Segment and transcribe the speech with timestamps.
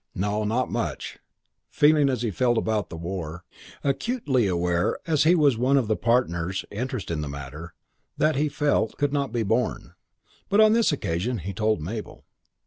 [0.15, 0.43] No.
[0.45, 1.19] Not much.
[1.69, 3.45] Feeling as he felt about the war,
[3.83, 7.75] acutely aware as he was of the partners' interest in the matter,
[8.17, 9.93] that, he felt, could not be borne.
[10.49, 12.25] But on this occasion he told Mabel.